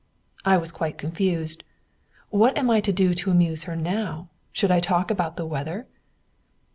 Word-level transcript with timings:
I 0.43 0.57
was 0.57 0.71
quite 0.71 0.97
confused. 0.97 1.63
What 2.31 2.57
am 2.57 2.71
I 2.71 2.79
to 2.81 2.91
do 2.91 3.13
to 3.13 3.29
amuse 3.29 3.65
her 3.65 3.75
now? 3.75 4.29
Should 4.51 4.71
I 4.71 4.79
talk 4.79 5.11
about 5.11 5.37
the 5.37 5.45
weather? 5.45 5.85